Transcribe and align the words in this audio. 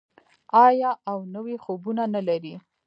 آیا 0.65 0.91
او 1.11 1.17
نوي 1.33 1.55
خوبونه 1.63 2.03
نلري؟ 2.15 2.53